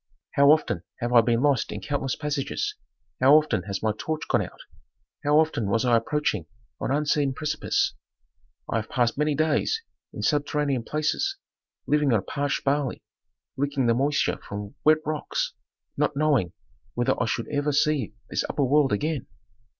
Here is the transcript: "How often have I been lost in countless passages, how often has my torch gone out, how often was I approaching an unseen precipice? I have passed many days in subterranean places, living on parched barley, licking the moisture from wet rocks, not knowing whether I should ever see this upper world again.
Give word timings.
"How 0.31 0.49
often 0.49 0.81
have 0.99 1.13
I 1.13 1.21
been 1.21 1.43
lost 1.43 1.71
in 1.71 1.79
countless 1.79 2.15
passages, 2.15 2.73
how 3.19 3.35
often 3.35 3.61
has 3.67 3.83
my 3.83 3.93
torch 3.95 4.23
gone 4.27 4.41
out, 4.41 4.61
how 5.23 5.37
often 5.37 5.69
was 5.69 5.85
I 5.85 5.95
approaching 5.95 6.47
an 6.79 6.89
unseen 6.89 7.35
precipice? 7.35 7.93
I 8.67 8.77
have 8.77 8.89
passed 8.89 9.15
many 9.15 9.35
days 9.35 9.79
in 10.11 10.23
subterranean 10.23 10.81
places, 10.81 11.37
living 11.85 12.13
on 12.13 12.25
parched 12.25 12.63
barley, 12.63 13.03
licking 13.55 13.85
the 13.85 13.93
moisture 13.93 14.37
from 14.41 14.73
wet 14.83 15.05
rocks, 15.05 15.53
not 15.95 16.15
knowing 16.15 16.53
whether 16.95 17.13
I 17.21 17.27
should 17.27 17.47
ever 17.49 17.71
see 17.71 18.15
this 18.27 18.43
upper 18.49 18.63
world 18.65 18.91
again. 18.91 19.27